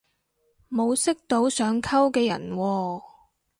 [0.67, 3.03] 冇識到想溝嘅人喎